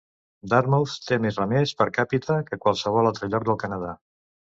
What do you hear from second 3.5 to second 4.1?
del Canadà.